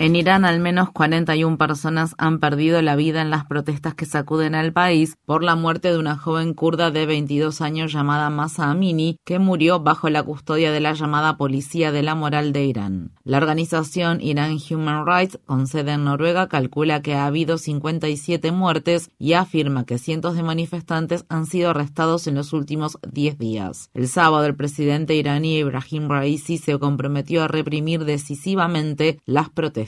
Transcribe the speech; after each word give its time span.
En 0.00 0.14
Irán, 0.14 0.44
al 0.44 0.60
menos 0.60 0.92
41 0.92 1.58
personas 1.58 2.14
han 2.18 2.38
perdido 2.38 2.80
la 2.82 2.94
vida 2.94 3.20
en 3.20 3.30
las 3.30 3.46
protestas 3.46 3.96
que 3.96 4.06
sacuden 4.06 4.54
al 4.54 4.72
país 4.72 5.16
por 5.26 5.42
la 5.42 5.56
muerte 5.56 5.90
de 5.90 5.98
una 5.98 6.16
joven 6.16 6.54
kurda 6.54 6.92
de 6.92 7.04
22 7.04 7.60
años 7.60 7.92
llamada 7.92 8.30
Masa 8.30 8.70
Amini, 8.70 9.18
que 9.24 9.40
murió 9.40 9.80
bajo 9.80 10.08
la 10.08 10.22
custodia 10.22 10.70
de 10.70 10.78
la 10.78 10.92
llamada 10.92 11.36
Policía 11.36 11.90
de 11.90 12.04
la 12.04 12.14
Moral 12.14 12.52
de 12.52 12.64
Irán. 12.64 13.10
La 13.24 13.38
organización 13.38 14.20
Iran 14.20 14.58
Human 14.70 15.04
Rights, 15.04 15.40
con 15.44 15.66
sede 15.66 15.94
en 15.94 16.04
Noruega, 16.04 16.48
calcula 16.48 17.02
que 17.02 17.16
ha 17.16 17.26
habido 17.26 17.58
57 17.58 18.52
muertes 18.52 19.10
y 19.18 19.32
afirma 19.32 19.84
que 19.84 19.98
cientos 19.98 20.36
de 20.36 20.44
manifestantes 20.44 21.24
han 21.28 21.46
sido 21.46 21.70
arrestados 21.70 22.28
en 22.28 22.36
los 22.36 22.52
últimos 22.52 22.98
10 23.10 23.36
días. 23.36 23.90
El 23.94 24.06
sábado, 24.06 24.46
el 24.46 24.54
presidente 24.54 25.16
iraní 25.16 25.58
Ibrahim 25.58 26.08
Raisi 26.08 26.56
se 26.56 26.78
comprometió 26.78 27.42
a 27.42 27.48
reprimir 27.48 28.04
decisivamente 28.04 29.18
las 29.26 29.50
protestas 29.50 29.87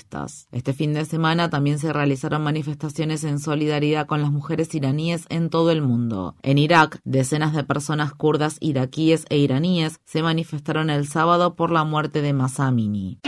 este 0.53 0.73
fin 0.73 0.93
de 0.93 1.05
semana 1.05 1.51
también 1.51 1.79
se 1.79 1.93
realizaron 1.93 2.43
manifestaciones 2.43 3.25
en 3.25 3.39
solidaridad 3.39 4.07
con 4.07 4.23
las 4.23 4.31
mujeres 4.31 4.75
iraníes 4.75 5.27
en 5.29 5.51
todo 5.51 5.71
el 5.71 5.83
mundo. 5.83 6.35
En 6.43 6.59
Irak, 6.59 7.01
decenas 7.05 7.55
de 7.55 7.65
personas 7.65 8.13
kurdas 8.13 8.57
iraquíes 8.61 9.25
e 9.29 9.39
iraníes 9.39 10.01
se 10.05 10.23
manifestaron 10.23 10.91
el 10.91 11.07
sábado 11.07 11.55
por 11.55 11.71
la 11.71 11.85
muerte 11.85 12.23
de 12.23 12.33
Masa 12.33 12.67
Amini. 12.67 13.19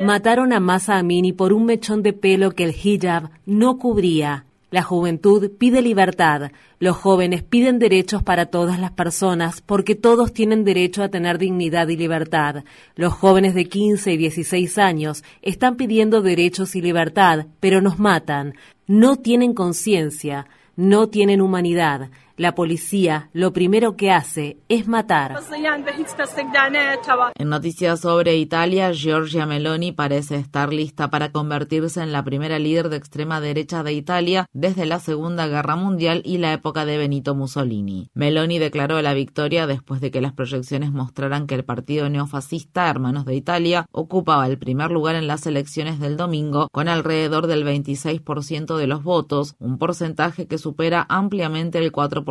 Mataron 0.00 0.52
a 0.52 0.60
Masa 0.60 0.98
Amini 0.98 1.32
por 1.32 1.52
un 1.52 1.66
mechón 1.66 2.02
de 2.02 2.12
pelo 2.12 2.52
que 2.52 2.64
el 2.64 2.74
hijab 2.74 3.30
no 3.46 3.78
cubría. 3.78 4.46
La 4.72 4.82
juventud 4.82 5.50
pide 5.58 5.82
libertad, 5.82 6.50
los 6.78 6.96
jóvenes 6.96 7.42
piden 7.42 7.78
derechos 7.78 8.22
para 8.22 8.46
todas 8.46 8.80
las 8.80 8.90
personas 8.92 9.60
porque 9.60 9.94
todos 9.94 10.32
tienen 10.32 10.64
derecho 10.64 11.02
a 11.02 11.10
tener 11.10 11.36
dignidad 11.36 11.88
y 11.88 11.96
libertad. 11.98 12.64
Los 12.94 13.12
jóvenes 13.12 13.54
de 13.54 13.66
15 13.66 14.14
y 14.14 14.16
16 14.16 14.78
años 14.78 15.24
están 15.42 15.76
pidiendo 15.76 16.22
derechos 16.22 16.74
y 16.74 16.80
libertad, 16.80 17.48
pero 17.60 17.82
nos 17.82 17.98
matan. 17.98 18.54
No 18.86 19.16
tienen 19.16 19.52
conciencia, 19.52 20.46
no 20.74 21.10
tienen 21.10 21.42
humanidad. 21.42 22.08
La 22.38 22.54
policía 22.54 23.28
lo 23.34 23.52
primero 23.52 23.94
que 23.94 24.10
hace 24.10 24.56
es 24.70 24.88
matar. 24.88 25.36
En 27.34 27.48
noticias 27.50 28.00
sobre 28.00 28.36
Italia, 28.36 28.92
Giorgia 28.92 29.44
Meloni 29.44 29.92
parece 29.92 30.36
estar 30.36 30.72
lista 30.72 31.10
para 31.10 31.30
convertirse 31.30 32.02
en 32.02 32.10
la 32.10 32.24
primera 32.24 32.58
líder 32.58 32.88
de 32.88 32.96
extrema 32.96 33.42
derecha 33.42 33.82
de 33.82 33.92
Italia 33.92 34.46
desde 34.54 34.86
la 34.86 34.98
Segunda 34.98 35.46
Guerra 35.46 35.76
Mundial 35.76 36.22
y 36.24 36.38
la 36.38 36.54
época 36.54 36.86
de 36.86 36.96
Benito 36.96 37.34
Mussolini. 37.34 38.08
Meloni 38.14 38.58
declaró 38.58 39.02
la 39.02 39.12
victoria 39.12 39.66
después 39.66 40.00
de 40.00 40.10
que 40.10 40.22
las 40.22 40.32
proyecciones 40.32 40.90
mostraran 40.90 41.46
que 41.46 41.54
el 41.54 41.64
partido 41.64 42.08
neofascista 42.08 42.88
Hermanos 42.88 43.26
de 43.26 43.34
Italia 43.34 43.84
ocupaba 43.92 44.46
el 44.46 44.58
primer 44.58 44.90
lugar 44.90 45.16
en 45.16 45.26
las 45.26 45.46
elecciones 45.46 46.00
del 46.00 46.16
domingo 46.16 46.68
con 46.72 46.88
alrededor 46.88 47.46
del 47.46 47.66
26% 47.66 48.76
de 48.78 48.86
los 48.86 49.02
votos, 49.02 49.54
un 49.58 49.76
porcentaje 49.76 50.46
que 50.46 50.56
supera 50.56 51.04
ampliamente 51.10 51.78
el 51.78 51.92
4% 51.92 52.21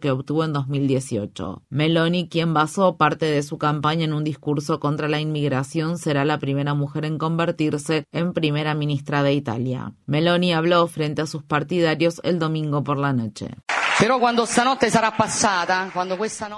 que 0.00 0.10
obtuvo 0.10 0.44
en 0.44 0.52
2018. 0.52 1.62
Meloni, 1.68 2.28
quien 2.28 2.54
basó 2.54 2.96
parte 2.96 3.26
de 3.26 3.42
su 3.42 3.58
campaña 3.58 4.04
en 4.04 4.12
un 4.12 4.24
discurso 4.24 4.80
contra 4.80 5.08
la 5.08 5.20
inmigración, 5.20 5.98
será 5.98 6.24
la 6.24 6.38
primera 6.38 6.74
mujer 6.74 7.04
en 7.04 7.18
convertirse 7.18 8.04
en 8.12 8.32
primera 8.32 8.74
ministra 8.74 9.22
de 9.22 9.34
Italia. 9.34 9.94
Meloni 10.06 10.52
habló 10.52 10.86
frente 10.86 11.22
a 11.22 11.26
sus 11.26 11.42
partidarios 11.42 12.20
el 12.24 12.38
domingo 12.38 12.84
por 12.84 12.98
la 12.98 13.12
noche. 13.12 13.50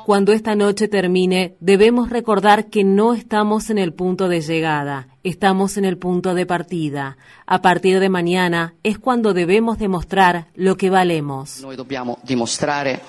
Cuando 0.06 0.32
esta 0.32 0.54
noche 0.54 0.88
termine, 0.88 1.56
debemos 1.60 2.10
recordar 2.10 2.70
que 2.70 2.84
no 2.84 3.14
estamos 3.14 3.70
en 3.70 3.78
el 3.78 3.92
punto 3.92 4.28
de 4.28 4.40
llegada, 4.40 5.08
estamos 5.22 5.76
en 5.76 5.84
el 5.84 5.98
punto 5.98 6.34
de 6.34 6.46
partida. 6.46 7.16
A 7.46 7.60
partir 7.60 8.00
de 8.00 8.08
mañana 8.08 8.74
es 8.82 8.98
cuando 8.98 9.34
debemos 9.34 9.78
demostrar 9.78 10.48
lo 10.54 10.76
que 10.76 10.90
valemos. 10.90 11.60
Noi 11.60 11.76
dobbiamo 11.76 12.18
dimostrare 12.22 13.00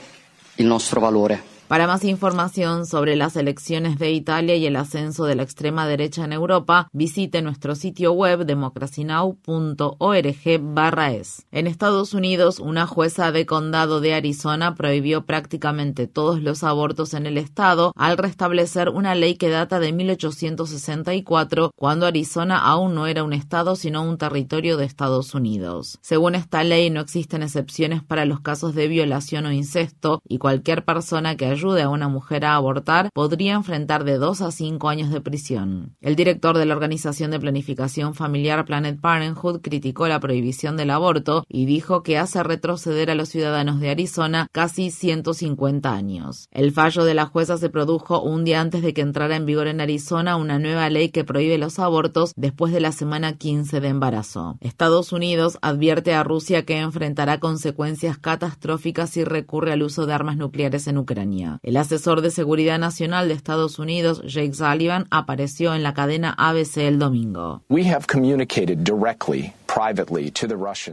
il 0.58 0.68
nostro 0.68 1.00
valore. 1.00 1.55
Para 1.68 1.88
más 1.88 2.04
información 2.04 2.86
sobre 2.86 3.16
las 3.16 3.36
elecciones 3.36 3.98
de 3.98 4.12
Italia 4.12 4.56
y 4.56 4.68
el 4.68 4.76
ascenso 4.76 5.26
de 5.26 5.34
la 5.34 5.42
extrema 5.42 5.88
derecha 5.88 6.24
en 6.24 6.32
Europa, 6.32 6.88
visite 6.94 7.42
nuestro 7.42 7.74
sitio 7.74 8.12
web 8.12 8.46
democracynow.org/es. 8.46 11.46
En 11.52 11.66
Estados 11.66 12.14
Unidos, 12.14 12.60
una 12.60 12.86
jueza 12.86 13.32
de 13.32 13.48
condado 13.48 14.00
de 14.00 14.14
Arizona 14.14 14.76
prohibió 14.76 15.26
prácticamente 15.26 16.06
todos 16.06 16.40
los 16.40 16.64
abortos 16.64 17.16
en 17.16 17.26
el 17.26 17.40
estado 17.40 17.94
al 17.96 18.20
restablecer 18.20 18.90
una 18.90 19.16
ley 19.16 19.34
que 19.34 19.50
data 19.50 19.80
de 19.80 19.92
1864, 19.92 21.72
cuando 21.76 22.06
Arizona 22.06 22.60
aún 22.60 22.94
no 22.94 23.08
era 23.08 23.24
un 23.24 23.34
estado 23.34 23.76
sino 23.76 24.04
un 24.04 24.20
territorio 24.20 24.78
de 24.78 24.86
Estados 24.86 25.34
Unidos. 25.34 25.98
Según 26.04 26.36
esta 26.36 26.64
ley, 26.64 26.92
no 26.92 27.02
existen 27.02 27.42
excepciones 27.42 28.04
para 28.04 28.26
los 28.26 28.42
casos 28.42 28.76
de 28.76 28.88
violación 28.88 29.48
o 29.48 29.52
incesto 29.52 30.22
y 30.30 30.38
cualquier 30.38 30.86
persona 30.86 31.36
que 31.36 31.55
ayude 31.56 31.82
a 31.82 31.90
una 31.90 32.10
mujer 32.10 32.46
a 32.46 32.56
abortar 32.56 33.10
podría 33.14 33.54
enfrentar 33.54 34.04
de 34.04 34.18
dos 34.18 34.42
a 34.42 34.52
cinco 34.52 34.90
años 34.90 35.10
de 35.10 35.22
prisión. 35.22 35.96
El 36.02 36.16
director 36.16 36.58
de 36.58 36.66
la 36.66 36.76
Organización 36.76 37.32
de 37.32 37.40
Planificación 37.40 38.14
Familiar 38.14 38.66
Planet 38.66 39.00
Parenthood 39.00 39.62
criticó 39.62 40.08
la 40.08 40.20
prohibición 40.20 40.76
del 40.76 40.92
aborto 40.92 41.46
y 41.48 41.66
dijo 41.66 42.04
que 42.04 42.18
hace 42.18 42.44
retroceder 42.44 43.10
a 43.10 43.16
los 43.16 43.30
ciudadanos 43.30 43.80
de 43.80 43.90
Arizona 43.90 44.48
casi 44.52 44.92
150 44.92 45.94
años. 45.94 46.48
El 46.52 46.72
fallo 46.72 47.06
de 47.06 47.14
la 47.14 47.26
jueza 47.26 47.58
se 47.58 47.70
produjo 47.70 48.22
un 48.22 48.44
día 48.44 48.60
antes 48.60 48.82
de 48.82 48.94
que 48.94 49.02
entrara 49.02 49.36
en 49.36 49.46
vigor 49.46 49.68
en 49.68 49.82
Arizona 49.82 50.36
una 50.36 50.60
nueva 50.60 50.90
ley 50.90 51.10
que 51.10 51.24
prohíbe 51.24 51.58
los 51.58 51.80
abortos 51.80 52.34
después 52.36 52.74
de 52.74 52.82
la 52.82 52.92
semana 52.92 53.38
15 53.38 53.80
de 53.80 53.88
embarazo. 53.88 54.58
Estados 54.60 55.14
Unidos 55.14 55.58
advierte 55.62 56.14
a 56.14 56.24
Rusia 56.24 56.66
que 56.66 56.80
enfrentará 56.80 57.40
consecuencias 57.40 58.18
catastróficas 58.18 59.12
si 59.12 59.24
recurre 59.24 59.72
al 59.72 59.84
uso 59.84 60.06
de 60.06 60.14
armas 60.14 60.38
nucleares 60.38 60.88
en 60.88 60.98
Ucrania. 60.98 61.45
El 61.64 61.78
asesor 61.78 62.22
de 62.22 62.32
Seguridad 62.32 62.80
Nacional 62.80 63.28
de 63.28 63.34
Estados 63.34 63.80
Unidos, 63.80 64.22
Jake 64.26 64.54
Sullivan, 64.54 65.08
apareció 65.12 65.76
en 65.76 65.84
la 65.84 65.94
cadena 65.94 66.34
ABC 66.38 66.78
el 66.78 67.00
domingo. 67.00 67.64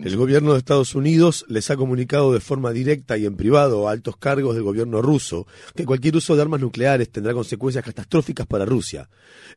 El 0.05 0.17
gobierno 0.17 0.53
de 0.53 0.59
Estados 0.59 0.97
Unidos 0.97 1.45
les 1.49 1.71
ha 1.71 1.77
comunicado 1.77 2.33
de 2.33 2.41
forma 2.41 2.73
directa 2.73 3.17
y 3.17 3.27
en 3.27 3.37
privado 3.37 3.89
a 3.89 3.93
altos 3.93 4.17
cargos 4.17 4.57
del 4.57 4.65
gobierno 4.65 5.01
ruso 5.01 5.47
que 5.77 5.87
cualquier 5.87 6.17
uso 6.17 6.35
de 6.35 6.43
armas 6.43 6.61
nucleares 6.61 7.09
tendrá 7.09 7.33
consecuencias 7.33 7.85
catastróficas 7.85 8.45
para 8.45 8.65
Rusia. 8.65 9.09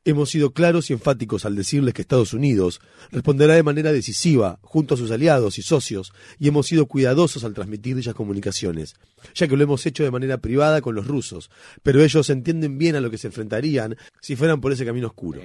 Hemos 0.03 0.29
sido 0.29 0.51
claros 0.51 0.91
y 0.91 0.93
enfáticos 0.93 1.43
al 1.45 1.55
decirles 1.55 1.95
que 1.95 2.03
Estados 2.03 2.33
Unidos 2.33 2.81
responderá 3.11 3.55
de 3.55 3.63
manera 3.63 3.91
decisiva 3.91 4.59
junto 4.61 4.93
a 4.93 4.97
sus 4.97 5.09
aliados 5.09 5.57
y 5.57 5.63
socios 5.63 6.13
y 6.37 6.47
hemos 6.47 6.67
sido 6.67 6.85
cuidadosos 6.85 7.43
al 7.43 7.55
transmitir 7.55 7.95
dichas 7.95 8.13
comunicaciones, 8.13 8.95
ya 9.33 9.47
que 9.47 9.57
lo 9.57 9.63
hemos 9.63 9.83
hecho 9.87 10.03
de 10.03 10.11
manera 10.11 10.37
privada 10.37 10.81
con 10.81 10.93
los 10.93 11.07
rusos, 11.07 11.49
pero 11.81 12.03
ellos 12.03 12.29
entienden 12.29 12.77
bien 12.77 12.95
a 12.95 13.01
lo 13.01 13.09
que 13.09 13.17
se 13.17 13.25
enfrentarían 13.25 13.97
si 14.21 14.35
fueran 14.35 14.61
por 14.61 14.71
ese 14.71 14.85
camino 14.85 15.07
oscuro. 15.07 15.41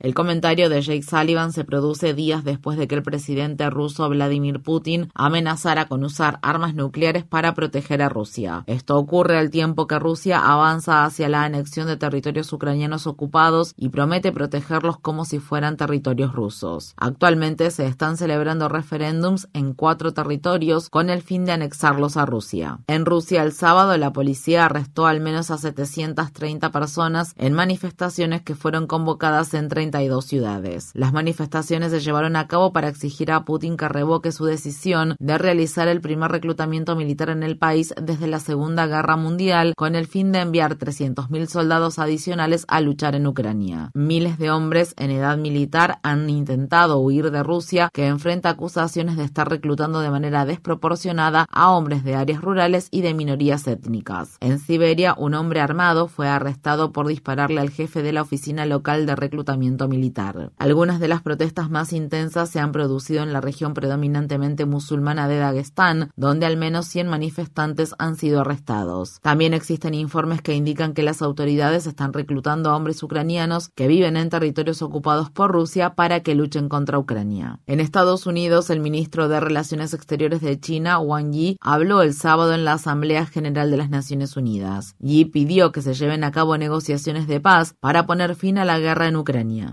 El 0.00 0.14
comentario 0.14 0.70
de 0.70 0.80
Jake 0.80 1.02
Sullivan 1.02 1.52
se 1.52 1.62
produce 1.62 2.14
días 2.14 2.42
después 2.42 2.78
de 2.78 2.88
que 2.88 2.94
el 2.94 3.02
presidente 3.02 3.68
ruso 3.68 4.08
Vladimir 4.08 4.62
Putin 4.62 5.10
amenazara 5.14 5.88
con 5.88 6.02
usar 6.04 6.38
armas 6.40 6.74
nucleares 6.74 7.24
para 7.24 7.52
proteger 7.52 8.00
a 8.00 8.08
Rusia. 8.08 8.64
Esto 8.66 8.96
ocurre 8.96 9.36
al 9.36 9.50
tiempo 9.50 9.86
que 9.86 9.98
Rusia 9.98 10.38
avanza 10.38 11.04
hacia 11.04 11.28
la 11.28 11.44
anexión 11.44 11.86
de 11.86 11.98
territorios 11.98 12.50
ucranianos 12.50 13.06
ocupados 13.06 13.74
y 13.76 13.90
promete 13.90 14.32
protegerlos 14.32 14.96
como 14.96 15.26
si 15.26 15.38
fueran 15.38 15.76
territorios 15.76 16.32
rusos. 16.32 16.94
Actualmente 16.96 17.70
se 17.70 17.84
están 17.84 18.16
celebrando 18.16 18.70
referéndums 18.70 19.50
en 19.52 19.74
cuatro 19.74 20.14
territorios 20.14 20.88
con 20.88 21.10
el 21.10 21.20
fin 21.20 21.44
de 21.44 21.52
anexarlos 21.52 22.16
a 22.16 22.24
Rusia. 22.24 22.78
En 22.86 23.04
Rusia 23.04 23.42
el 23.42 23.52
sábado 23.52 23.94
la 23.98 24.14
policía 24.14 24.64
arrestó 24.64 25.06
al 25.06 25.20
menos 25.20 25.50
a 25.50 25.58
730 25.58 26.72
personas 26.72 27.34
en 27.36 27.52
manifestaciones 27.52 28.40
que 28.40 28.54
fueron 28.54 28.86
convocadas 28.86 29.52
en 29.52 29.68
30 29.68 29.89
32 29.90 30.24
ciudades. 30.24 30.90
Las 30.94 31.12
manifestaciones 31.12 31.90
se 31.90 32.00
llevaron 32.00 32.36
a 32.36 32.46
cabo 32.46 32.72
para 32.72 32.88
exigir 32.88 33.32
a 33.32 33.44
Putin 33.44 33.76
que 33.76 33.88
revoque 33.88 34.32
su 34.32 34.44
decisión 34.44 35.16
de 35.18 35.36
realizar 35.36 35.88
el 35.88 36.00
primer 36.00 36.30
reclutamiento 36.30 36.96
militar 36.96 37.30
en 37.30 37.42
el 37.42 37.58
país 37.58 37.92
desde 38.00 38.26
la 38.26 38.38
Segunda 38.38 38.86
Guerra 38.86 39.16
Mundial 39.16 39.74
con 39.76 39.94
el 39.94 40.06
fin 40.06 40.32
de 40.32 40.40
enviar 40.40 40.76
300.000 40.78 41.46
soldados 41.46 41.98
adicionales 41.98 42.64
a 42.68 42.80
luchar 42.80 43.14
en 43.14 43.26
Ucrania. 43.26 43.90
Miles 43.94 44.38
de 44.38 44.50
hombres 44.50 44.94
en 44.96 45.10
edad 45.10 45.36
militar 45.36 45.98
han 46.02 46.30
intentado 46.30 46.98
huir 46.98 47.30
de 47.30 47.42
Rusia, 47.42 47.90
que 47.92 48.06
enfrenta 48.06 48.50
acusaciones 48.50 49.16
de 49.16 49.24
estar 49.24 49.48
reclutando 49.48 50.00
de 50.00 50.10
manera 50.10 50.44
desproporcionada 50.44 51.46
a 51.50 51.70
hombres 51.72 52.04
de 52.04 52.14
áreas 52.14 52.40
rurales 52.40 52.88
y 52.90 53.00
de 53.02 53.14
minorías 53.14 53.66
étnicas. 53.66 54.36
En 54.40 54.58
Siberia, 54.58 55.14
un 55.18 55.34
hombre 55.34 55.60
armado 55.60 56.08
fue 56.08 56.28
arrestado 56.28 56.92
por 56.92 57.08
dispararle 57.08 57.60
al 57.60 57.70
jefe 57.70 58.02
de 58.02 58.12
la 58.12 58.22
oficina 58.22 58.66
local 58.66 59.06
de 59.06 59.16
reclutamiento 59.16 59.79
militar. 59.88 60.52
Algunas 60.58 61.00
de 61.00 61.08
las 61.08 61.22
protestas 61.22 61.70
más 61.70 61.92
intensas 61.92 62.50
se 62.50 62.60
han 62.60 62.72
producido 62.72 63.22
en 63.22 63.32
la 63.32 63.40
región 63.40 63.74
predominantemente 63.74 64.66
musulmana 64.66 65.28
de 65.28 65.38
Dagestán, 65.38 66.10
donde 66.16 66.46
al 66.46 66.56
menos 66.56 66.86
100 66.86 67.08
manifestantes 67.08 67.94
han 67.98 68.16
sido 68.16 68.40
arrestados. 68.40 69.20
También 69.22 69.54
existen 69.54 69.94
informes 69.94 70.42
que 70.42 70.54
indican 70.54 70.94
que 70.94 71.02
las 71.02 71.22
autoridades 71.22 71.86
están 71.86 72.12
reclutando 72.12 72.70
a 72.70 72.76
hombres 72.76 73.02
ucranianos 73.02 73.70
que 73.74 73.88
viven 73.88 74.16
en 74.16 74.30
territorios 74.30 74.82
ocupados 74.82 75.30
por 75.30 75.52
Rusia 75.52 75.94
para 75.94 76.20
que 76.20 76.34
luchen 76.34 76.68
contra 76.68 76.98
Ucrania. 76.98 77.60
En 77.66 77.80
Estados 77.80 78.26
Unidos, 78.26 78.70
el 78.70 78.80
ministro 78.80 79.28
de 79.28 79.40
Relaciones 79.40 79.94
Exteriores 79.94 80.40
de 80.40 80.58
China, 80.58 80.98
Wang 80.98 81.32
Yi, 81.32 81.56
habló 81.60 82.02
el 82.02 82.14
sábado 82.14 82.54
en 82.54 82.64
la 82.64 82.74
Asamblea 82.74 83.26
General 83.26 83.70
de 83.70 83.76
las 83.76 83.90
Naciones 83.90 84.36
Unidas. 84.36 84.94
Yi 84.98 85.26
pidió 85.26 85.72
que 85.72 85.82
se 85.82 85.94
lleven 85.94 86.24
a 86.24 86.32
cabo 86.32 86.56
negociaciones 86.58 87.26
de 87.26 87.40
paz 87.40 87.74
para 87.80 88.06
poner 88.06 88.34
fin 88.34 88.58
a 88.58 88.64
la 88.64 88.78
guerra 88.78 89.08
en 89.08 89.16
Ucrania. 89.16 89.69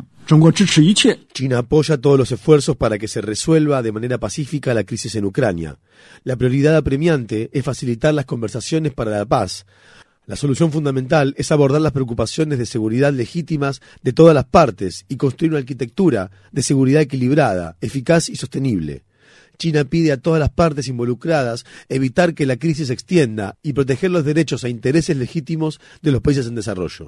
China 1.34 1.60
apoya 1.60 1.98
todos 1.98 2.18
los 2.18 2.32
esfuerzos 2.32 2.76
para 2.76 2.98
que 2.98 3.08
se 3.08 3.22
resuelva 3.22 3.82
de 3.82 3.94
manera 3.94 4.18
pacífica 4.18 4.74
la 4.74 4.84
crisis 4.84 5.16
en 5.16 5.26
Ucrania. 5.26 5.80
La 6.24 6.36
prioridad 6.36 6.76
apremiante 6.76 7.50
es 7.54 7.64
facilitar 7.64 8.14
las 8.14 8.26
conversaciones 8.26 8.94
para 8.94 9.12
la 9.12 9.26
paz. 9.26 9.66
La 10.26 10.36
solución 10.36 10.74
fundamental 10.74 11.34
es 11.38 11.54
abordar 11.54 11.80
las 11.80 11.94
preocupaciones 11.94 12.60
de 12.60 12.66
seguridad 12.66 13.14
legítimas 13.14 13.82
de 14.04 14.12
todas 14.12 14.36
las 14.36 14.44
partes 14.44 15.06
y 15.08 15.16
construir 15.16 15.52
una 15.52 15.60
arquitectura 15.60 16.32
de 16.52 16.62
seguridad 16.62 17.02
equilibrada, 17.02 17.78
eficaz 17.80 18.28
y 18.28 18.36
sostenible. 18.36 19.06
China 19.58 19.86
pide 19.86 20.12
a 20.12 20.18
todas 20.18 20.40
las 20.40 20.50
partes 20.50 20.90
involucradas 20.90 21.66
evitar 21.90 22.34
que 22.34 22.46
la 22.46 22.58
crisis 22.58 22.88
se 22.88 22.94
extienda 22.94 23.58
y 23.64 23.74
proteger 23.74 24.12
los 24.12 24.26
derechos 24.26 24.64
e 24.66 24.70
intereses 24.70 25.16
legítimos 25.16 25.80
de 26.02 26.12
los 26.12 26.22
países 26.22 26.48
en 26.48 26.56
desarrollo. 26.56 27.08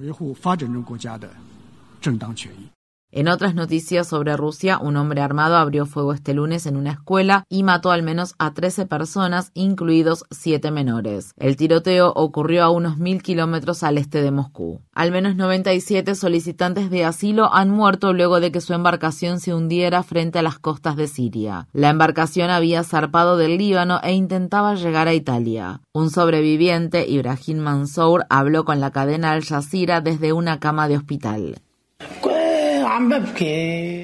En 3.11 3.27
otras 3.27 3.55
noticias 3.55 4.07
sobre 4.07 4.37
Rusia, 4.37 4.77
un 4.77 4.95
hombre 4.95 5.21
armado 5.21 5.57
abrió 5.57 5.87
fuego 5.87 6.13
este 6.13 6.35
lunes 6.35 6.67
en 6.67 6.77
una 6.77 6.91
escuela 6.91 7.43
y 7.49 7.63
mató 7.63 7.89
al 7.89 8.03
menos 8.03 8.35
a 8.37 8.53
13 8.53 8.85
personas, 8.85 9.49
incluidos 9.55 10.25
7 10.29 10.69
menores. 10.69 11.33
El 11.37 11.55
tiroteo 11.55 12.13
ocurrió 12.15 12.63
a 12.63 12.69
unos 12.69 12.99
mil 12.99 13.23
kilómetros 13.23 13.81
al 13.81 13.97
este 13.97 14.21
de 14.21 14.29
Moscú. 14.29 14.81
Al 14.93 15.11
menos 15.11 15.35
97 15.35 16.13
solicitantes 16.13 16.91
de 16.91 17.03
asilo 17.03 17.51
han 17.51 17.71
muerto 17.71 18.13
luego 18.13 18.39
de 18.39 18.51
que 18.51 18.61
su 18.61 18.75
embarcación 18.75 19.39
se 19.39 19.55
hundiera 19.55 20.03
frente 20.03 20.37
a 20.37 20.43
las 20.43 20.59
costas 20.59 20.95
de 20.95 21.07
Siria. 21.07 21.67
La 21.73 21.89
embarcación 21.89 22.51
había 22.51 22.83
zarpado 22.83 23.37
del 23.37 23.57
Líbano 23.57 23.99
e 24.03 24.13
intentaba 24.13 24.75
llegar 24.75 25.07
a 25.07 25.15
Italia. 25.15 25.81
Un 25.93 26.11
sobreviviente, 26.11 27.09
Ibrahim 27.09 27.57
Mansour, 27.57 28.27
habló 28.29 28.65
con 28.65 28.79
la 28.79 28.91
cadena 28.91 29.31
Al 29.31 29.43
Jazeera 29.43 29.99
desde 29.99 30.31
una 30.31 30.59
cama 30.59 30.87
de 30.87 30.97
hospital. 30.97 31.55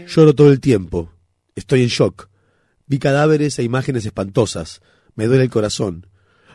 Lloro 0.07 0.33
todo 0.33 0.51
el 0.51 0.59
tiempo. 0.59 1.09
Estoy 1.55 1.83
en 1.83 1.89
shock. 1.89 2.29
Vi 2.87 2.99
cadáveres 2.99 3.57
e 3.59 3.63
imágenes 3.63 4.05
espantosas. 4.05 4.81
Me 5.15 5.25
duele 5.25 5.43
el 5.43 5.49
corazón. 5.49 6.07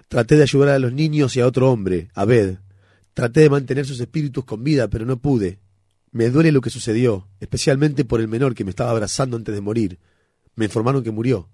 Traté 0.09 0.37
de 0.37 0.43
ayudar 0.43 0.71
a 0.71 0.79
los 0.79 0.93
niños 0.93 1.37
y 1.37 1.41
a 1.41 1.47
otro 1.47 1.71
hombre, 1.71 2.09
Abed. 2.15 2.57
Traté 3.15 3.41
de 3.41 3.51
mantener 3.51 3.87
sus 3.87 4.01
espíritus 4.01 4.45
con 4.45 4.65
vida, 4.65 4.89
pero 4.89 5.05
no 5.05 5.19
pude. 5.19 5.59
Me 6.13 6.31
duele 6.31 6.51
lo 6.51 6.61
que 6.61 6.71
sucedió, 6.71 7.29
especialmente 7.39 8.05
por 8.05 8.21
el 8.21 8.29
menor 8.29 8.55
que 8.55 8.65
me 8.65 8.71
estaba 8.71 8.91
abrazando 8.91 9.37
antes 9.37 9.55
de 9.55 9.61
morir. 9.61 9.99
Me 10.57 10.65
informaron 10.65 11.05
que 11.05 11.11
murió. 11.11 11.49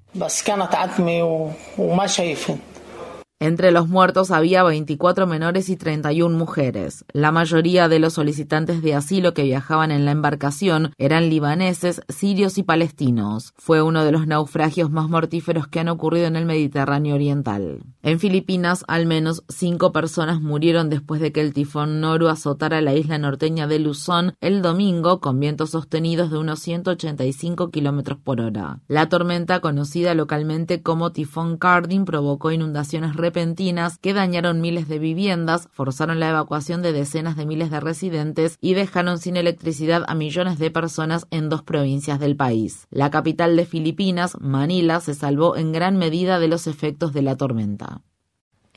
Entre 3.38 3.70
los 3.70 3.86
muertos 3.86 4.30
había 4.30 4.62
24 4.62 5.26
menores 5.26 5.68
y 5.68 5.76
31 5.76 6.34
mujeres. 6.38 7.04
La 7.12 7.32
mayoría 7.32 7.86
de 7.86 7.98
los 7.98 8.14
solicitantes 8.14 8.80
de 8.80 8.94
asilo 8.94 9.34
que 9.34 9.42
viajaban 9.42 9.90
en 9.90 10.06
la 10.06 10.12
embarcación 10.12 10.92
eran 10.96 11.28
libaneses, 11.28 12.00
sirios 12.08 12.56
y 12.56 12.62
palestinos. 12.62 13.52
Fue 13.58 13.82
uno 13.82 14.06
de 14.06 14.12
los 14.12 14.26
naufragios 14.26 14.90
más 14.90 15.10
mortíferos 15.10 15.68
que 15.68 15.80
han 15.80 15.90
ocurrido 15.90 16.26
en 16.26 16.36
el 16.36 16.46
Mediterráneo 16.46 17.14
Oriental. 17.14 17.80
En 18.02 18.20
Filipinas, 18.20 18.86
al 18.88 19.04
menos 19.04 19.44
cinco 19.50 19.92
personas 19.92 20.40
murieron 20.40 20.88
después 20.88 21.20
de 21.20 21.32
que 21.32 21.42
el 21.42 21.52
tifón 21.52 22.00
Noru 22.00 22.28
azotara 22.28 22.80
la 22.80 22.94
isla 22.94 23.18
norteña 23.18 23.66
de 23.66 23.80
Luzón 23.80 24.34
el 24.40 24.62
domingo 24.62 25.20
con 25.20 25.38
vientos 25.40 25.72
sostenidos 25.72 26.30
de 26.30 26.38
unos 26.38 26.60
185 26.60 27.70
kilómetros 27.70 28.16
por 28.16 28.40
hora. 28.40 28.80
La 28.88 29.10
tormenta, 29.10 29.60
conocida 29.60 30.14
localmente 30.14 30.82
como 30.82 31.12
tifón 31.12 31.58
Cardin, 31.58 32.06
provocó 32.06 32.50
inundaciones 32.50 33.14
repentinas 33.26 33.98
que 33.98 34.14
dañaron 34.14 34.60
miles 34.60 34.86
de 34.86 35.00
viviendas, 35.00 35.68
forzaron 35.72 36.20
la 36.20 36.30
evacuación 36.30 36.80
de 36.80 36.92
decenas 36.92 37.36
de 37.36 37.44
miles 37.44 37.72
de 37.72 37.80
residentes 37.80 38.56
y 38.60 38.74
dejaron 38.74 39.18
sin 39.18 39.36
electricidad 39.36 40.04
a 40.06 40.14
millones 40.14 40.60
de 40.60 40.70
personas 40.70 41.26
en 41.32 41.48
dos 41.48 41.64
provincias 41.64 42.20
del 42.20 42.36
país. 42.36 42.86
La 42.88 43.10
capital 43.10 43.56
de 43.56 43.66
Filipinas, 43.66 44.36
Manila, 44.40 45.00
se 45.00 45.14
salvó 45.14 45.56
en 45.56 45.72
gran 45.72 45.96
medida 45.96 46.38
de 46.38 46.46
los 46.46 46.68
efectos 46.68 47.12
de 47.12 47.22
la 47.22 47.36
tormenta. 47.36 48.02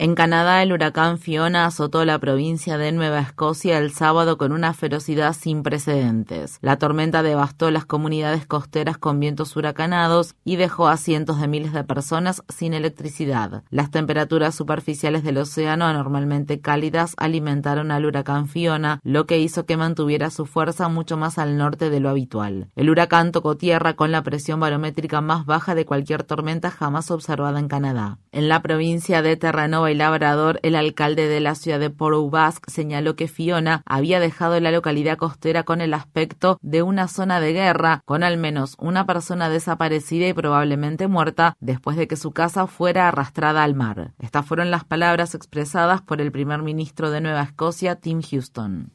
En 0.02 0.16
Canadá, 0.16 0.64
el 0.64 0.72
huracán 0.72 1.18
Fiona 1.18 1.66
azotó 1.66 2.06
la 2.06 2.18
provincia 2.20 2.78
de 2.78 2.94
Nueva 2.94 3.20
Escocia 3.20 3.78
el 3.78 3.92
sábado 3.92 4.38
con 4.38 4.54
una 4.54 4.74
ferocidad 4.74 5.34
sin 5.34 5.62
precedentes. 5.62 6.58
La 6.62 6.78
tormenta 6.78 7.22
devastó 7.22 7.70
las 7.70 7.84
comunidades 7.84 8.46
costeras 8.46 8.98
con 8.98 9.20
vientos 9.20 9.58
huracanados 9.58 10.36
y 10.46 10.56
dejó 10.56 10.88
a 10.88 10.96
cientos 10.96 11.42
de 11.42 11.50
miles 11.50 11.74
de 11.74 11.84
personas 11.84 12.44
sin 12.48 12.74
electricidad. 12.74 13.64
Las 13.72 13.92
temperaturas 13.92 14.56
superficiales 14.56 15.26
del 15.26 15.38
océano, 15.38 15.84
anormalmente 15.84 16.62
cálidas, 16.62 17.14
alimentaron 17.18 17.92
al 17.92 18.06
huracán 18.06 18.48
Fiona, 18.48 19.02
lo 19.04 19.26
que 19.26 19.40
hizo 19.40 19.66
que 19.66 19.76
mantuviera 19.76 20.30
su 20.30 20.46
fuerza 20.46 20.88
mucho 20.88 21.18
más 21.18 21.38
al 21.38 21.58
norte 21.58 21.90
de 21.90 22.00
lo 22.00 22.08
habitual. 22.08 22.70
El 22.78 22.90
huracán 22.90 23.34
tocó 23.34 23.58
tierra 23.58 23.98
con 23.98 24.14
la 24.14 24.24
presión 24.24 24.62
barométrica 24.62 25.20
más 25.20 25.46
baja 25.46 25.76
de 25.76 25.86
cualquier 25.86 26.24
tormenta 26.24 26.72
jamás 26.72 27.12
observada 27.12 27.60
en 27.60 27.68
Canadá. 27.68 28.18
En 28.32 28.48
la 28.48 28.62
provincia 28.62 29.22
de 29.22 29.36
Terranova 29.36 29.89
y 29.90 29.96
Labrador, 29.96 30.60
el 30.64 30.76
alcalde 30.76 31.28
de 31.28 31.40
la 31.40 31.56
ciudad 31.56 31.80
de 31.80 31.90
Basque 31.90 32.72
señaló 32.72 33.16
que 33.16 33.28
Fiona 33.28 33.82
había 33.86 34.20
dejado 34.20 34.60
la 34.60 34.72
localidad 34.72 35.18
costera 35.18 35.64
con 35.64 35.82
el 35.82 35.94
aspecto 35.94 36.58
de 36.62 36.82
una 36.82 37.08
zona 37.08 37.40
de 37.40 37.54
guerra, 37.54 38.02
con 38.06 38.24
al 38.24 38.38
menos 38.38 38.76
una 38.80 39.06
persona 39.06 39.50
desaparecida 39.50 40.28
y 40.28 40.34
probablemente 40.34 41.08
muerta 41.08 41.56
después 41.60 41.98
de 41.98 42.08
que 42.08 42.16
su 42.16 42.32
casa 42.32 42.68
fuera 42.68 43.08
arrastrada 43.08 43.64
al 43.64 43.76
mar. 43.76 44.14
Estas 44.20 44.46
fueron 44.46 44.72
las 44.72 44.84
palabras 44.84 45.36
expresadas 45.36 46.02
por 46.02 46.22
el 46.22 46.32
primer 46.32 46.62
ministro 46.62 47.12
de 47.12 47.22
Nueva 47.22 47.44
Escocia, 47.44 47.96
Tim 47.96 48.22
Houston. 48.22 48.92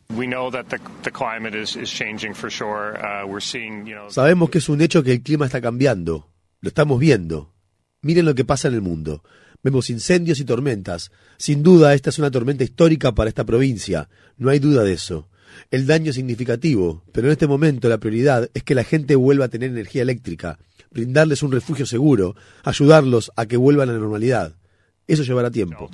Sabemos 4.09 4.51
que 4.51 4.59
es 4.59 4.69
un 4.69 4.81
hecho 4.81 5.03
que 5.03 5.13
el 5.13 5.23
clima 5.23 5.47
está 5.47 5.61
cambiando. 5.61 6.29
Lo 6.61 6.69
estamos 6.69 6.99
viendo. 6.99 7.53
Miren 8.03 8.27
lo 8.27 8.35
que 8.35 8.45
pasa 8.45 8.69
en 8.69 8.75
el 8.75 8.83
mundo. 8.83 9.23
Vemos 9.65 9.89
incendios 9.89 10.39
y 10.41 10.45
tormentas. 10.45 11.11
Sin 11.39 11.63
duda, 11.63 11.95
esta 11.95 12.11
es 12.11 12.19
una 12.19 12.31
tormenta 12.31 12.63
histórica 12.63 13.13
para 13.13 13.31
esta 13.31 13.45
provincia. 13.45 14.11
No 14.37 14.51
hay 14.51 14.59
duda 14.59 14.85
de 14.85 14.93
eso. 14.93 15.27
El 15.71 15.87
daño 15.87 16.11
es 16.11 16.17
significativo, 16.17 17.03
pero 17.13 17.29
en 17.29 17.33
este 17.33 17.47
momento 17.47 17.89
la 17.89 17.99
prioridad 17.99 18.51
es 18.53 18.63
que 18.63 18.75
la 18.75 18.85
gente 18.85 19.17
vuelva 19.17 19.47
a 19.47 19.49
tener 19.49 19.71
energía 19.71 20.03
eléctrica, 20.03 20.59
brindarles 20.91 21.43
un 21.43 21.51
refugio 21.51 21.87
seguro, 21.87 22.37
ayudarlos 22.63 23.33
a 23.37 23.47
que 23.47 23.57
vuelvan 23.57 23.89
a 23.89 23.93
la 23.93 23.99
normalidad. 23.99 24.55
Eso 25.07 25.23
llevará 25.23 25.51
tiempo. 25.51 25.91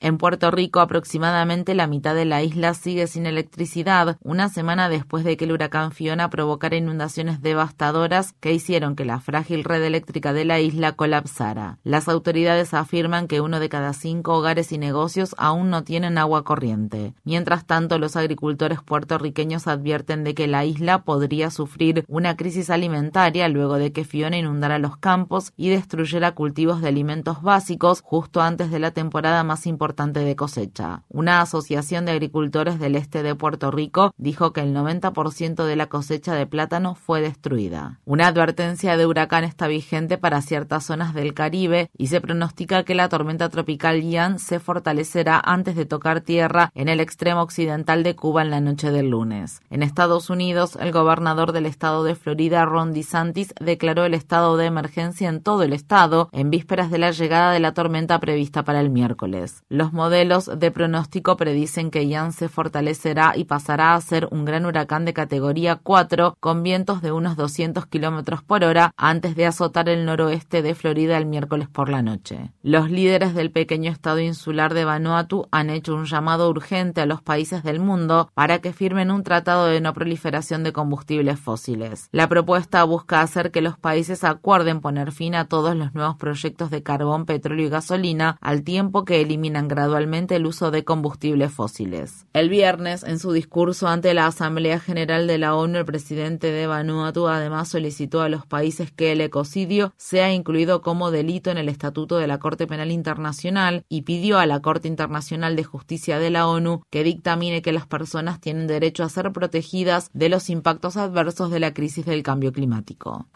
En 0.00 0.18
Puerto 0.18 0.50
Rico, 0.50 0.80
aproximadamente 0.80 1.74
la 1.74 1.86
mitad 1.86 2.14
de 2.14 2.24
la 2.24 2.42
isla 2.42 2.72
sigue 2.72 3.06
sin 3.06 3.26
electricidad, 3.26 4.16
una 4.22 4.48
semana 4.48 4.88
después 4.88 5.24
de 5.24 5.36
que 5.36 5.44
el 5.44 5.52
huracán 5.52 5.92
Fiona 5.92 6.30
provocara 6.30 6.76
inundaciones 6.76 7.42
devastadoras 7.42 8.32
que 8.40 8.54
hicieron 8.54 8.96
que 8.96 9.04
la 9.04 9.20
frágil 9.20 9.62
red 9.62 9.82
eléctrica 9.82 10.32
de 10.32 10.46
la 10.46 10.58
isla 10.58 10.92
colapsara. 10.92 11.78
Las 11.84 12.08
autoridades 12.08 12.72
afirman 12.72 13.28
que 13.28 13.42
uno 13.42 13.60
de 13.60 13.68
cada 13.68 13.92
cinco 13.92 14.38
hogares 14.38 14.72
y 14.72 14.78
negocios 14.78 15.34
aún 15.36 15.68
no 15.68 15.84
tienen 15.84 16.16
agua 16.16 16.44
corriente. 16.44 17.12
Mientras 17.24 17.66
tanto, 17.66 17.98
los 17.98 18.16
agricultores 18.16 18.80
puertorriqueños 18.82 19.66
advierten 19.66 20.24
de 20.24 20.34
que 20.34 20.46
la 20.46 20.64
isla 20.64 21.02
podría 21.04 21.50
sufrir 21.50 22.04
una 22.08 22.36
crisis 22.36 22.70
alimentaria 22.70 23.48
luego 23.48 23.76
de 23.76 23.92
que 23.92 24.04
Fiona 24.04 24.38
inundara 24.38 24.78
los 24.78 24.96
campos 24.96 25.52
y 25.58 25.68
destruyera 25.68 26.32
cultivos 26.32 26.80
de 26.80 26.88
alimentos 26.88 27.42
básicos 27.42 28.00
justo 28.00 28.40
antes 28.40 28.70
de 28.70 28.78
la 28.78 28.92
temporada 28.92 29.42
más 29.44 29.66
importante 29.66 30.20
de 30.20 30.36
cosecha. 30.36 31.02
Una 31.08 31.42
asociación 31.42 32.06
de 32.06 32.12
agricultores 32.12 32.78
del 32.78 32.94
este 32.94 33.22
de 33.22 33.34
Puerto 33.34 33.70
Rico 33.70 34.14
dijo 34.16 34.52
que 34.52 34.60
el 34.60 34.74
90% 34.74 35.64
de 35.64 35.76
la 35.76 35.88
cosecha 35.88 36.34
de 36.34 36.46
plátano 36.46 36.94
fue 36.94 37.20
destruida. 37.20 37.98
Una 38.04 38.28
advertencia 38.28 38.96
de 38.96 39.04
huracán 39.04 39.44
está 39.44 39.66
vigente 39.66 40.16
para 40.16 40.40
ciertas 40.42 40.84
zonas 40.84 41.12
del 41.12 41.34
Caribe 41.34 41.90
y 41.98 42.06
se 42.06 42.20
pronostica 42.20 42.84
que 42.84 42.94
la 42.94 43.08
tormenta 43.08 43.48
tropical 43.48 44.00
Ian 44.02 44.38
se 44.38 44.60
fortalecerá 44.60 45.42
antes 45.44 45.74
de 45.74 45.86
tocar 45.86 46.20
tierra 46.20 46.70
en 46.74 46.88
el 46.88 47.00
extremo 47.00 47.42
occidental 47.42 48.04
de 48.04 48.14
Cuba 48.14 48.42
en 48.42 48.50
la 48.50 48.60
noche 48.60 48.92
del 48.92 49.10
lunes. 49.10 49.60
En 49.70 49.82
Estados 49.82 50.30
Unidos, 50.30 50.78
el 50.80 50.92
gobernador 50.92 51.50
del 51.50 51.66
estado 51.66 52.04
de 52.04 52.14
Florida, 52.14 52.64
Ron 52.64 52.92
DeSantis, 52.92 53.52
declaró 53.60 54.04
el 54.04 54.14
estado 54.14 54.56
de 54.56 54.66
emergencia 54.66 55.28
en 55.28 55.42
todo 55.48 55.62
el 55.62 55.72
estado 55.72 56.28
en 56.32 56.50
vísperas 56.50 56.90
de 56.90 56.98
la 56.98 57.10
llegada 57.10 57.52
de 57.52 57.58
la 57.58 57.72
tormenta 57.72 58.20
prevista 58.20 58.64
para 58.64 58.82
el 58.82 58.90
miércoles. 58.90 59.64
Los 59.70 59.94
modelos 59.94 60.50
de 60.58 60.70
pronóstico 60.70 61.38
predicen 61.38 61.90
que 61.90 62.06
Ian 62.06 62.34
se 62.34 62.50
fortalecerá 62.50 63.32
y 63.34 63.44
pasará 63.44 63.94
a 63.94 64.00
ser 64.02 64.28
un 64.30 64.44
gran 64.44 64.66
huracán 64.66 65.06
de 65.06 65.14
categoría 65.14 65.76
4 65.76 66.36
con 66.38 66.62
vientos 66.62 67.00
de 67.00 67.12
unos 67.12 67.34
200 67.36 67.86
kilómetros 67.86 68.42
por 68.42 68.62
hora 68.62 68.92
antes 68.98 69.36
de 69.36 69.46
azotar 69.46 69.88
el 69.88 70.04
noroeste 70.04 70.60
de 70.60 70.74
Florida 70.74 71.16
el 71.16 71.24
miércoles 71.24 71.66
por 71.70 71.88
la 71.88 72.02
noche. 72.02 72.52
Los 72.62 72.90
líderes 72.90 73.32
del 73.32 73.50
pequeño 73.50 73.90
estado 73.90 74.20
insular 74.20 74.74
de 74.74 74.84
Vanuatu 74.84 75.46
han 75.50 75.70
hecho 75.70 75.94
un 75.94 76.04
llamado 76.04 76.50
urgente 76.50 77.00
a 77.00 77.06
los 77.06 77.22
países 77.22 77.62
del 77.62 77.80
mundo 77.80 78.30
para 78.34 78.58
que 78.58 78.74
firmen 78.74 79.10
un 79.10 79.22
tratado 79.22 79.64
de 79.64 79.80
no 79.80 79.94
proliferación 79.94 80.62
de 80.62 80.74
combustibles 80.74 81.40
fósiles. 81.40 82.10
La 82.12 82.28
propuesta 82.28 82.84
busca 82.84 83.22
hacer 83.22 83.50
que 83.50 83.62
los 83.62 83.78
países 83.78 84.24
acuerden 84.24 84.82
poner 84.82 85.10
fin 85.10 85.37
a 85.37 85.37
todos 85.46 85.76
los 85.76 85.94
nuevos 85.94 86.16
proyectos 86.16 86.70
de 86.70 86.82
carbón, 86.82 87.26
petróleo 87.26 87.66
y 87.66 87.70
gasolina 87.70 88.38
al 88.40 88.62
tiempo 88.62 89.04
que 89.04 89.20
eliminan 89.20 89.68
gradualmente 89.68 90.36
el 90.36 90.46
uso 90.46 90.70
de 90.70 90.84
combustibles 90.84 91.52
fósiles. 91.52 92.26
El 92.32 92.48
viernes, 92.48 93.02
en 93.02 93.18
su 93.18 93.32
discurso 93.32 93.88
ante 93.88 94.14
la 94.14 94.26
Asamblea 94.26 94.80
General 94.80 95.26
de 95.26 95.38
la 95.38 95.54
ONU, 95.54 95.78
el 95.78 95.84
presidente 95.84 96.50
de 96.50 96.66
Vanuatu 96.66 97.28
además 97.28 97.68
solicitó 97.68 98.22
a 98.22 98.28
los 98.28 98.46
países 98.46 98.92
que 98.92 99.12
el 99.12 99.20
ecocidio 99.20 99.92
sea 99.96 100.32
incluido 100.32 100.82
como 100.82 101.10
delito 101.10 101.50
en 101.50 101.58
el 101.58 101.68
Estatuto 101.68 102.16
de 102.16 102.26
la 102.26 102.38
Corte 102.38 102.66
Penal 102.66 102.90
Internacional 102.90 103.84
y 103.88 104.02
pidió 104.02 104.38
a 104.38 104.46
la 104.46 104.60
Corte 104.60 104.88
Internacional 104.88 105.56
de 105.56 105.64
Justicia 105.64 106.18
de 106.18 106.30
la 106.30 106.46
ONU 106.46 106.82
que 106.90 107.04
dictamine 107.04 107.62
que 107.62 107.72
las 107.72 107.86
personas 107.86 108.40
tienen 108.40 108.66
derecho 108.66 109.04
a 109.04 109.08
ser 109.08 109.32
protegidas 109.32 110.10
de 110.12 110.28
los 110.28 110.50
impactos 110.50 110.96
adversos 110.96 111.50
de 111.50 111.60
la 111.60 111.74
crisis 111.74 112.06
del 112.06 112.22
cambio 112.22 112.52
climático. 112.52 113.26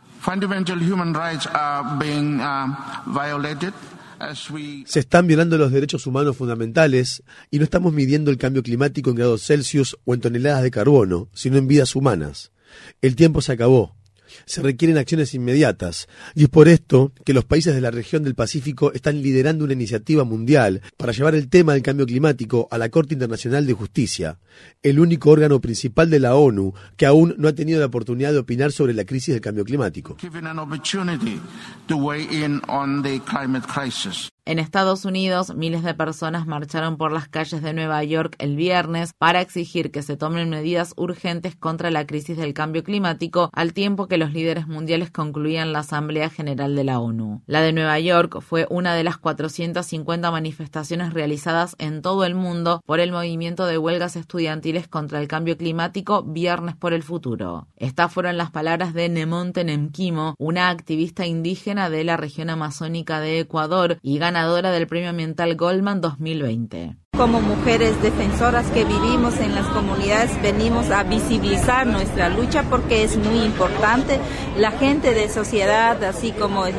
Se 4.87 5.01
están 5.01 5.27
violando 5.27 5.59
los 5.59 5.73
derechos 5.73 6.07
humanos 6.07 6.37
fundamentales 6.37 7.25
y 7.51 7.59
no 7.59 7.65
estamos 7.65 7.93
midiendo 7.93 8.31
el 8.31 8.39
cambio 8.39 8.63
climático 8.63 9.11
en 9.11 9.17
grados 9.17 9.43
Celsius 9.45 9.99
o 10.05 10.15
en 10.15 10.21
toneladas 10.21 10.63
de 10.63 10.71
carbono, 10.71 11.29
sino 11.33 11.59
en 11.59 11.67
vidas 11.67 11.97
humanas. 11.97 12.53
El 13.01 13.17
tiempo 13.17 13.41
se 13.41 13.53
acabó 13.53 13.97
se 14.45 14.63
requieren 14.63 14.99
acciones 14.99 15.35
inmediatas. 15.35 16.09
Y 16.35 16.45
es 16.45 16.49
por 16.49 16.69
esto 16.69 17.13
que 17.25 17.35
los 17.35 17.45
países 17.45 17.75
de 17.75 17.81
la 17.81 17.91
región 17.91 18.23
del 18.23 18.35
Pacífico 18.35 18.93
están 18.93 19.23
liderando 19.23 19.65
una 19.65 19.73
iniciativa 19.73 20.25
mundial 20.25 20.83
para 20.97 21.13
llevar 21.13 21.35
el 21.35 21.49
tema 21.49 21.75
del 21.75 21.83
cambio 21.83 22.07
climático 22.07 22.69
a 22.71 22.79
la 22.79 22.89
Corte 22.89 23.15
Internacional 23.15 23.67
de 23.67 23.73
Justicia, 23.73 24.39
el 24.83 24.99
único 24.99 25.31
órgano 25.31 25.61
principal 25.61 26.11
de 26.11 26.21
la 26.21 26.35
ONU 26.35 26.75
que 26.97 27.07
aún 27.07 27.35
no 27.39 27.49
ha 27.49 27.55
tenido 27.55 27.81
la 27.81 27.87
oportunidad 27.87 28.33
de 28.33 28.39
opinar 28.39 28.73
sobre 28.73 28.95
la 28.95 29.05
crisis 29.05 29.35
del 29.35 29.41
cambio 29.41 29.65
climático. 29.65 30.17
En 34.45 34.59
Estados 34.59 35.05
Unidos, 35.05 35.55
miles 35.55 35.85
de 35.85 35.95
personas 35.95 36.49
marcharon 36.49 36.97
por 36.97 37.13
las 37.13 37.29
calles 37.29 37.63
de 37.63 37.73
Nueva 37.73 38.03
York 38.03 38.35
el 38.41 38.57
viernes 38.57 39.13
para 39.17 39.41
exigir 39.41 39.93
que 39.93 40.03
se 40.03 40.17
tomen 40.17 40.51
medidas 40.51 40.95
urgentes 40.97 41.55
contra 41.55 41.93
la 41.93 42.09
crisis 42.09 42.37
del 42.37 42.53
cambio 42.53 42.83
climático 42.83 43.51
al 43.53 43.73
tiempo 43.73 44.09
que 44.09 44.19
los 44.19 44.33
líderes 44.33 44.67
mundiales 44.67 45.13
concluían 45.13 45.73
la 45.73 45.79
Asamblea 45.79 46.29
General 46.29 46.75
de 46.75 46.83
la 46.83 46.99
ONU. 46.99 47.43
La 47.47 47.61
de 47.61 47.73
Nueva 47.73 48.01
York 48.01 48.41
fue 48.41 48.67
una 48.69 48.97
de 48.97 49.05
las 49.05 49.17
450 49.17 50.29
manifestaciones 50.33 51.15
realizadas 51.15 51.77
en 51.79 52.03
todo 52.03 52.25
el 52.25 52.35
mundo 52.35 52.83
por 52.85 52.99
el 52.99 53.13
movimiento 53.13 53.67
de 53.67 53.79
huelgas 53.79 54.17
estudiantiles 54.17 54.89
contra 54.89 55.21
el 55.21 55.29
cambio 55.29 55.57
climático 55.57 56.25
Viernes 56.25 56.75
por 56.75 56.95
el 56.95 57.05
Futuro. 57.05 57.69
Estas 57.77 58.13
fueron 58.13 58.39
las 58.39 58.51
palabras 58.51 58.93
de 58.93 59.09
Nemonte 59.09 59.63
Nemquimo, 59.63 60.35
una 60.41 60.69
activista 60.69 61.27
indígena 61.27 61.91
de 61.91 62.03
la 62.03 62.17
región 62.17 62.51
amazónica 62.51 63.21
de 63.21 63.39
Ecuador 63.39 63.99
y 64.03 64.19
ganadora 64.33 64.71
del 64.71 64.87
Premio 64.87 65.11
Ambiental 65.11 65.57
Goldman 65.57 66.01
2020. 66.01 66.97
Como 67.19 67.43
mujeres 67.43 68.01
defensoras 68.01 68.65
que 68.71 68.87
vivimos 68.87 69.39
en 69.41 69.55
las 69.55 69.67
comunidades 69.67 70.41
venimos 70.41 70.91
a 70.91 71.03
visibilizar 71.03 71.87
nuestra 71.87 72.31
lucha 72.31 72.63
porque 72.63 73.05
es 73.05 73.19
muy 73.19 73.45
importante. 73.45 74.19
La 74.57 74.71
gente 74.71 75.13
de 75.13 75.29
sociedad, 75.29 76.03
así 76.03 76.33
como 76.33 76.65
en, 76.67 76.75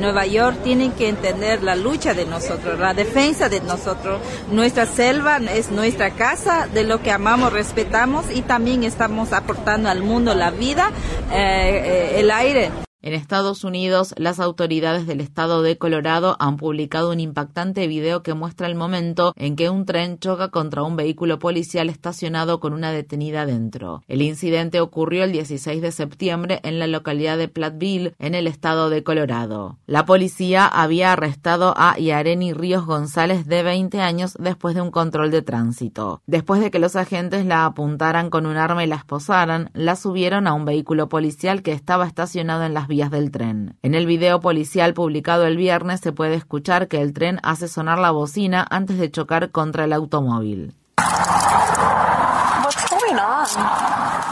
Nueva 0.00 0.24
York, 0.24 0.58
tienen 0.62 0.92
que 0.92 1.08
entender 1.08 1.64
la 1.64 1.74
lucha 1.74 2.14
de 2.14 2.26
nosotros, 2.26 2.78
la 2.78 2.94
defensa 2.94 3.48
de 3.48 3.60
nosotros. 3.60 4.20
Nuestra 4.52 4.86
selva 4.86 5.38
es 5.38 5.72
nuestra 5.72 6.10
casa, 6.10 6.68
de 6.72 6.84
lo 6.84 7.02
que 7.02 7.10
amamos, 7.10 7.52
respetamos 7.52 8.24
y 8.32 8.42
también 8.42 8.84
estamos 8.84 9.32
aportando 9.32 9.88
al 9.88 10.02
mundo 10.02 10.34
la 10.34 10.52
vida, 10.52 10.90
eh, 11.32 12.14
eh, 12.14 12.20
el 12.20 12.30
aire. 12.30 12.83
En 13.04 13.12
Estados 13.12 13.64
Unidos, 13.64 14.14
las 14.16 14.40
autoridades 14.40 15.06
del 15.06 15.20
estado 15.20 15.60
de 15.60 15.76
Colorado 15.76 16.38
han 16.38 16.56
publicado 16.56 17.12
un 17.12 17.20
impactante 17.20 17.86
video 17.86 18.22
que 18.22 18.32
muestra 18.32 18.66
el 18.66 18.76
momento 18.76 19.34
en 19.36 19.56
que 19.56 19.68
un 19.68 19.84
tren 19.84 20.18
choca 20.18 20.48
contra 20.48 20.82
un 20.82 20.96
vehículo 20.96 21.38
policial 21.38 21.90
estacionado 21.90 22.60
con 22.60 22.72
una 22.72 22.92
detenida 22.92 23.44
dentro. 23.44 24.02
El 24.08 24.22
incidente 24.22 24.80
ocurrió 24.80 25.24
el 25.24 25.32
16 25.32 25.82
de 25.82 25.92
septiembre 25.92 26.60
en 26.62 26.78
la 26.78 26.86
localidad 26.86 27.36
de 27.36 27.48
Platteville, 27.48 28.14
en 28.18 28.34
el 28.34 28.46
estado 28.46 28.88
de 28.88 29.02
Colorado. 29.02 29.76
La 29.84 30.06
policía 30.06 30.66
había 30.66 31.12
arrestado 31.12 31.74
a 31.76 31.98
Yareni 31.98 32.54
Ríos 32.54 32.86
González 32.86 33.46
de 33.46 33.62
20 33.62 34.00
años 34.00 34.34
después 34.40 34.74
de 34.74 34.80
un 34.80 34.90
control 34.90 35.30
de 35.30 35.42
tránsito. 35.42 36.22
Después 36.26 36.62
de 36.62 36.70
que 36.70 36.78
los 36.78 36.96
agentes 36.96 37.44
la 37.44 37.66
apuntaran 37.66 38.30
con 38.30 38.46
un 38.46 38.56
arma 38.56 38.82
y 38.82 38.86
la 38.86 38.96
esposaran, 38.96 39.68
la 39.74 39.94
subieron 39.94 40.46
a 40.46 40.54
un 40.54 40.64
vehículo 40.64 41.10
policial 41.10 41.60
que 41.60 41.72
estaba 41.72 42.06
estacionado 42.06 42.64
en 42.64 42.72
las 42.72 42.88
del 42.94 43.30
tren. 43.30 43.76
En 43.82 43.94
el 43.94 44.06
video 44.06 44.40
policial 44.40 44.94
publicado 44.94 45.46
el 45.46 45.56
viernes 45.56 46.00
se 46.00 46.12
puede 46.12 46.34
escuchar 46.34 46.86
que 46.86 47.02
el 47.02 47.12
tren 47.12 47.40
hace 47.42 47.66
sonar 47.66 47.98
la 47.98 48.12
bocina 48.12 48.64
antes 48.70 48.98
de 48.98 49.10
chocar 49.10 49.50
contra 49.50 49.84
el 49.84 49.92
automóvil. 49.92 50.74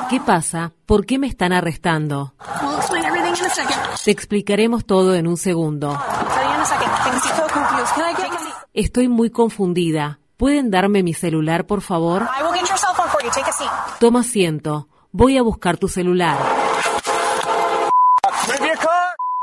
¿Qué 0.09 0.21
pasa? 0.21 0.73
¿Por 0.87 1.04
qué 1.07 1.19
me 1.19 1.26
están 1.26 1.52
arrestando? 1.52 2.35
Te 4.04 4.11
explicaremos 4.11 4.85
todo 4.85 5.14
en 5.14 5.26
un 5.26 5.37
segundo. 5.37 5.99
Estoy 8.73 9.09
muy 9.09 9.31
confundida. 9.31 10.21
¿Pueden 10.37 10.71
darme 10.71 11.02
mi 11.02 11.14
celular, 11.14 11.66
por 11.66 11.83
favor? 11.83 12.28
Toma 13.99 14.21
asiento. 14.21 14.88
Voy 15.11 15.37
a 15.37 15.42
buscar 15.42 15.76
tu 15.76 15.88
celular. 15.88 16.62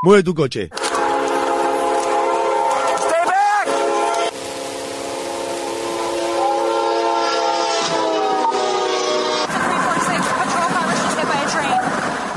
Mueve 0.01 0.24
tu 0.24 0.34
coche. 0.34 0.70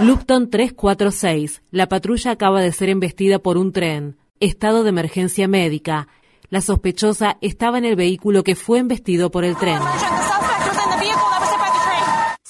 Lupton 0.00 0.50
346. 0.50 1.62
La 1.71 1.88
patrulla 1.88 2.33
acaba 2.33 2.61
de 2.61 2.73
ser 2.73 2.88
embestida 2.88 3.38
por 3.38 3.57
un 3.57 3.71
tren. 3.71 4.16
Estado 4.40 4.83
de 4.83 4.88
emergencia 4.88 5.47
médica. 5.47 6.09
La 6.50 6.62
sospechosa 6.62 7.38
estaba 7.42 7.78
en 7.78 7.85
el 7.85 7.95
vehículo 7.95 8.42
que 8.42 8.57
fue 8.57 8.81
embestido 8.81 9.31
por 9.31 9.45
el 9.45 9.57
tren. 9.57 9.78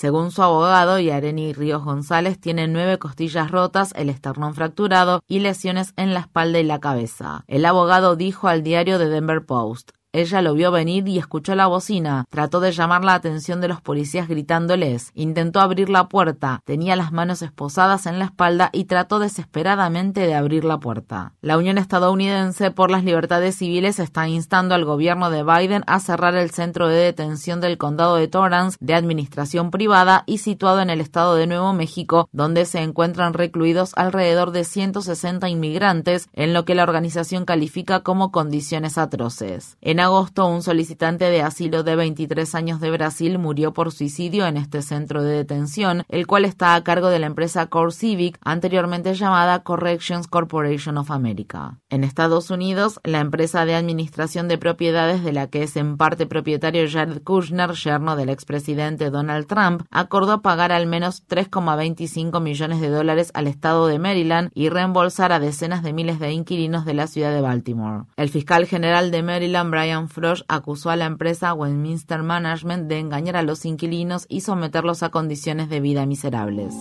Según 0.03 0.33
su 0.33 0.43
abogado, 0.43 0.99
Yareni 0.99 1.53
Ríos 1.53 1.85
González 1.85 2.41
tiene 2.41 2.67
nueve 2.67 2.99
costillas 2.99 3.53
rotas, 3.53 3.93
el 3.95 4.11
esternón 4.11 4.53
fracturado 4.53 5.23
y 5.29 5.39
lesiones 5.39 5.93
en 5.97 6.13
la 6.13 6.19
espalda 6.19 6.59
y 6.59 6.65
la 6.65 6.81
cabeza. 6.81 7.45
El 7.47 7.65
abogado 7.65 8.17
dijo 8.17 8.49
al 8.49 8.65
diario 8.65 8.99
The 8.99 9.09
Denver 9.09 9.47
Post, 9.47 9.93
Ella 10.15 10.43
lo 10.43 10.53
vio 10.53 10.71
venir 10.71 11.09
y 11.09 11.17
escuchó 11.17 11.55
la 11.55 11.69
bocina. 11.69 12.27
Trató 12.29 12.61
de 12.61 12.73
llamar 12.73 13.03
la 13.03 13.15
atención 13.15 13.63
de 13.63 13.69
los 13.69 13.81
policías 13.81 14.29
gritándoles. 14.29 15.11
Intentó 15.15 15.61
abrir 15.61 15.89
la 15.89 16.11
puerta. 16.11 16.61
Tenía 16.67 16.97
las 16.97 17.13
manos 17.13 17.41
esposadas 17.41 18.05
en 18.05 18.19
la 18.19 18.27
espalda 18.27 18.69
y 18.75 18.85
trató 18.85 19.21
desesperadamente 19.21 20.27
de 20.27 20.35
abrir 20.35 20.67
la 20.67 20.79
puerta. 20.81 21.33
La 21.41 21.57
Unión 21.57 21.79
Estadounidense 21.79 22.71
por 22.71 22.91
las 22.91 23.05
Libertades 23.05 23.57
Civiles 23.57 23.99
está 23.99 24.29
instando 24.29 24.75
al 24.75 24.85
gobierno 24.85 25.31
de 25.31 25.45
Biden 25.45 25.83
a 25.87 25.99
cerrar 25.99 26.35
el 26.35 26.51
centro 26.51 26.89
de 26.89 26.97
detención 26.97 27.63
del 27.63 27.79
condado 27.79 28.17
de 28.17 28.29
Torrance 28.29 28.77
de 28.81 28.95
administración 28.95 29.71
privada 29.71 30.25
y 30.27 30.39
situado 30.39 30.83
en 30.83 30.91
el 30.91 31.01
estado 31.01 31.37
de 31.37 31.47
Nuevo 31.47 31.73
México, 31.73 32.29
donde 32.33 32.67
se 32.67 32.81
encuentran 32.81 33.33
recluidos 33.33 33.93
alrededor 33.97 34.51
de 34.51 34.65
160 34.65 35.49
inmigrantes, 35.49 36.29
en 36.35 36.53
lo 36.53 36.67
que 36.67 36.75
la 36.75 36.83
organización 36.83 37.47
califica 37.47 38.01
como 38.01 38.31
condiciones 38.31 38.99
atroces. 38.99 39.79
Agosto, 40.03 40.47
un 40.47 40.63
solicitante 40.63 41.25
de 41.27 41.43
asilo 41.43 41.83
de 41.83 41.97
23 41.97 42.55
años 42.55 42.81
de 42.81 42.91
Brasil 42.91 43.39
murió 43.39 43.73
por 43.73 43.93
suicidio 43.93 44.47
en 44.47 44.57
este 44.57 44.83
centro 44.83 45.23
de 45.23 45.37
detención, 45.37 46.05
el 46.09 46.27
cual 46.27 46.45
está 46.45 46.75
a 46.75 46.85
cargo 46.85 47.09
de 47.09 47.19
la 47.19 47.27
empresa 47.27 47.67
Core 47.67 47.93
Civic, 47.93 48.39
anteriormente 48.45 49.15
llamada 49.15 49.63
Corrections 49.63 50.27
Corporation 50.27 50.99
of 50.99 51.11
America. 51.11 51.81
En 51.89 52.05
Estados 52.05 52.51
Unidos, 52.51 53.01
la 53.05 53.21
empresa 53.21 53.65
de 53.65 53.75
administración 53.75 54.49
de 54.49 54.59
propiedades 54.59 55.25
de 55.25 55.33
la 55.33 55.49
que 55.49 55.63
es 55.63 55.77
en 55.77 55.97
parte 55.97 56.27
propietario 56.27 56.85
Jared 56.91 57.23
Kushner, 57.23 57.73
yerno 57.73 58.17
del 58.17 58.29
expresidente 58.29 59.11
Donald 59.11 59.47
Trump, 59.47 59.83
acordó 59.91 60.43
pagar 60.43 60.73
al 60.73 60.87
menos 60.87 61.27
3,25 61.29 62.41
millones 62.41 62.81
de 62.81 62.89
dólares 62.89 63.31
al 63.35 63.47
estado 63.47 63.87
de 63.87 63.99
Maryland 63.99 64.51
y 64.55 64.69
reembolsar 64.69 65.33
a 65.33 65.41
decenas 65.41 65.83
de 65.83 65.93
miles 65.93 66.19
de 66.19 66.33
inquilinos 66.33 66.85
de 66.85 66.95
la 66.95 67.07
ciudad 67.07 67.33
de 67.33 67.41
Baltimore. 67.41 68.05
El 68.17 68.29
fiscal 68.29 68.67
general 68.67 69.11
de 69.11 69.23
Maryland, 69.23 69.71
Brian 69.93 70.09
Frosch, 70.09 70.43
acusó 70.49 70.89
a 70.89 70.97
la 70.97 71.05
empresa 71.05 71.53
Westminster 71.53 72.23
Management 72.23 72.89
de 72.89 72.99
engañar 72.99 73.37
a 73.37 73.43
los 73.43 73.67
inquilinos 73.67 74.25
y 74.27 74.41
someterlos 74.41 75.03
a 75.03 75.11
condiciones 75.11 75.69
de 75.69 75.81
vida 75.81 76.07
miserables. 76.07 76.75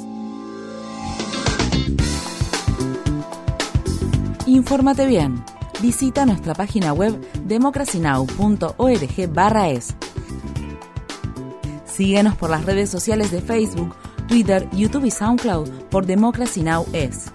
Infórmate 4.45 5.07
bien. 5.07 5.43
Visita 5.81 6.25
nuestra 6.25 6.53
página 6.53 6.93
web 6.93 7.19
democracynow.org/es. 7.43 9.95
Síguenos 11.83 12.37
por 12.37 12.49
las 12.49 12.65
redes 12.65 12.89
sociales 12.89 13.29
de 13.31 13.41
Facebook, 13.41 13.93
Twitter, 14.29 14.69
YouTube 14.71 15.03
y 15.03 15.11
SoundCloud 15.11 15.67
por 15.89 16.05
Democracy 16.05 16.63
Now! 16.63 16.85
es. 16.93 17.33